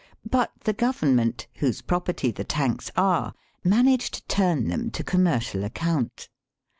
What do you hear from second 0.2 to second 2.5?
But the Govern ment, whose property the